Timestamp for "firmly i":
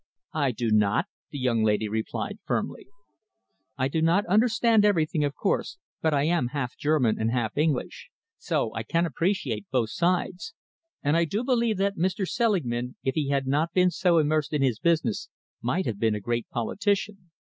2.43-3.87